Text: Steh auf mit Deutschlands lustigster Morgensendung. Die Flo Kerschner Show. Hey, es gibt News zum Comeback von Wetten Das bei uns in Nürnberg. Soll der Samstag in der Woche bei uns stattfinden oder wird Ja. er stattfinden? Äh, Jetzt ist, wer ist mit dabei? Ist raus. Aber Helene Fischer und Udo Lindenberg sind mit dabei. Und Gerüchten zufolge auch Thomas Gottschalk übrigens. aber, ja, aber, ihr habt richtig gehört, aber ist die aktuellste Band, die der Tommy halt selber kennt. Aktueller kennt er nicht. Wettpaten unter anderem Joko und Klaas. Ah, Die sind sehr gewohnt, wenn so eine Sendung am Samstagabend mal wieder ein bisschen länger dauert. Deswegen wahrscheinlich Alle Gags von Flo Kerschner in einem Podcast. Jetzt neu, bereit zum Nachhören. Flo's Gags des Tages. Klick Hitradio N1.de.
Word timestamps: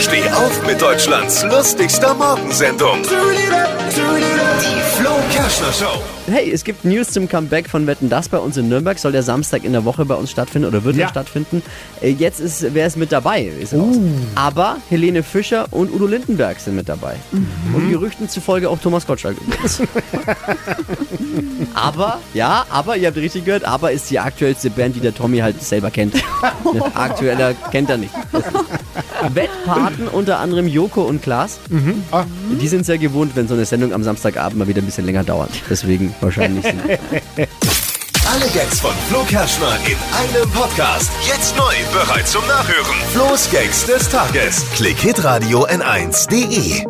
Steh 0.00 0.28
auf 0.30 0.66
mit 0.66 0.80
Deutschlands 0.80 1.44
lustigster 1.44 2.14
Morgensendung. 2.14 3.02
Die 3.02 4.96
Flo 4.96 5.10
Kerschner 5.32 5.72
Show. 5.72 6.02
Hey, 6.26 6.50
es 6.52 6.62
gibt 6.64 6.84
News 6.84 7.08
zum 7.10 7.28
Comeback 7.28 7.68
von 7.68 7.86
Wetten 7.86 8.08
Das 8.08 8.28
bei 8.28 8.38
uns 8.38 8.56
in 8.56 8.68
Nürnberg. 8.68 8.98
Soll 8.98 9.12
der 9.12 9.22
Samstag 9.22 9.64
in 9.64 9.72
der 9.72 9.84
Woche 9.84 10.04
bei 10.04 10.14
uns 10.14 10.30
stattfinden 10.30 10.68
oder 10.68 10.84
wird 10.84 10.96
Ja. 10.96 11.06
er 11.06 11.10
stattfinden? 11.10 11.62
Äh, 12.00 12.10
Jetzt 12.10 12.38
ist, 12.40 12.72
wer 12.72 12.86
ist 12.86 12.96
mit 12.96 13.10
dabei? 13.12 13.42
Ist 13.60 13.74
raus. 13.74 13.96
Aber 14.36 14.76
Helene 14.88 15.22
Fischer 15.22 15.66
und 15.70 15.92
Udo 15.92 16.06
Lindenberg 16.06 16.60
sind 16.60 16.76
mit 16.76 16.88
dabei. 16.88 17.16
Und 17.74 17.90
Gerüchten 17.90 18.28
zufolge 18.28 18.70
auch 18.70 18.78
Thomas 18.78 19.06
Gottschalk 19.06 19.36
übrigens. 19.40 19.82
aber, 21.74 22.20
ja, 22.32 22.64
aber, 22.70 22.96
ihr 22.96 23.08
habt 23.08 23.16
richtig 23.16 23.44
gehört, 23.44 23.64
aber 23.64 23.90
ist 23.92 24.08
die 24.10 24.18
aktuellste 24.18 24.70
Band, 24.70 24.96
die 24.96 25.00
der 25.00 25.14
Tommy 25.14 25.38
halt 25.38 25.62
selber 25.62 25.90
kennt. 25.90 26.14
Aktueller 26.94 27.54
kennt 27.72 27.90
er 27.90 27.96
nicht. 27.98 28.12
Wettpaten 29.34 30.08
unter 30.08 30.38
anderem 30.40 30.66
Joko 30.66 31.02
und 31.02 31.22
Klaas. 31.22 31.58
Ah, 32.10 32.24
Die 32.60 32.68
sind 32.68 32.86
sehr 32.86 32.98
gewohnt, 32.98 33.32
wenn 33.36 33.48
so 33.48 33.54
eine 33.54 33.64
Sendung 33.64 33.92
am 33.92 34.02
Samstagabend 34.02 34.58
mal 34.58 34.68
wieder 34.68 34.82
ein 34.82 34.86
bisschen 34.86 35.06
länger 35.06 35.24
dauert. 35.24 35.50
Deswegen 35.68 36.14
wahrscheinlich 36.20 36.64
Alle 38.32 38.46
Gags 38.54 38.78
von 38.80 38.92
Flo 39.08 39.24
Kerschner 39.24 39.76
in 39.86 39.96
einem 40.36 40.48
Podcast. 40.52 41.10
Jetzt 41.26 41.56
neu, 41.56 41.74
bereit 41.92 42.28
zum 42.28 42.46
Nachhören. 42.46 42.94
Flo's 43.12 43.48
Gags 43.50 43.86
des 43.86 44.08
Tages. 44.08 44.64
Klick 44.76 44.98
Hitradio 44.98 45.66
N1.de. 45.66 46.89